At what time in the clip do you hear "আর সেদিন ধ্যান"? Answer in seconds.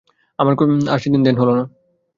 0.89-1.37